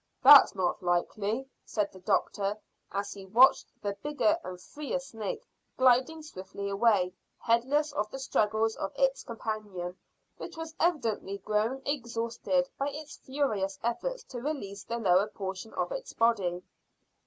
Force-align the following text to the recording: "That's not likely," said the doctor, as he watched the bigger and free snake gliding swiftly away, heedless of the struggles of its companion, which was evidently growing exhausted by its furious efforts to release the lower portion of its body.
"That's 0.23 0.55
not 0.55 0.81
likely," 0.81 1.45
said 1.63 1.91
the 1.91 1.99
doctor, 1.99 2.57
as 2.91 3.13
he 3.13 3.27
watched 3.27 3.67
the 3.83 3.93
bigger 4.01 4.35
and 4.43 4.59
free 4.59 4.97
snake 4.97 5.45
gliding 5.77 6.23
swiftly 6.23 6.71
away, 6.71 7.13
heedless 7.45 7.93
of 7.93 8.09
the 8.09 8.17
struggles 8.17 8.75
of 8.77 8.91
its 8.97 9.21
companion, 9.21 9.95
which 10.37 10.57
was 10.57 10.73
evidently 10.79 11.37
growing 11.37 11.83
exhausted 11.85 12.67
by 12.79 12.87
its 12.89 13.17
furious 13.17 13.77
efforts 13.83 14.23
to 14.29 14.41
release 14.41 14.83
the 14.83 14.97
lower 14.97 15.27
portion 15.27 15.71
of 15.75 15.91
its 15.91 16.13
body. 16.13 16.63